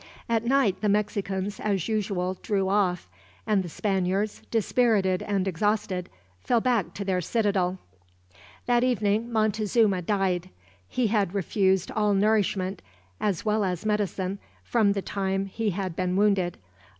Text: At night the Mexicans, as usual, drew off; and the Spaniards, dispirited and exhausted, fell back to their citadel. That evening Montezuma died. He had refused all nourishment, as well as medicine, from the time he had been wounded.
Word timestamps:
At 0.27 0.43
night 0.43 0.81
the 0.81 0.89
Mexicans, 0.89 1.59
as 1.59 1.87
usual, 1.87 2.33
drew 2.41 2.67
off; 2.69 3.07
and 3.45 3.61
the 3.61 3.69
Spaniards, 3.69 4.41
dispirited 4.49 5.21
and 5.21 5.47
exhausted, 5.47 6.09
fell 6.39 6.59
back 6.59 6.95
to 6.95 7.05
their 7.05 7.21
citadel. 7.21 7.77
That 8.65 8.83
evening 8.83 9.31
Montezuma 9.31 10.01
died. 10.01 10.49
He 10.87 11.05
had 11.05 11.35
refused 11.35 11.91
all 11.91 12.15
nourishment, 12.15 12.81
as 13.19 13.45
well 13.45 13.63
as 13.63 13.85
medicine, 13.85 14.39
from 14.63 14.93
the 14.93 15.03
time 15.03 15.45
he 15.45 15.69
had 15.69 15.95
been 15.95 16.15
wounded. 16.15 16.57